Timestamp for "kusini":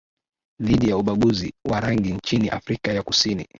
3.03-3.47